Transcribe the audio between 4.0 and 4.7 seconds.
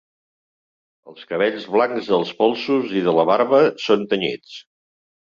tenyits.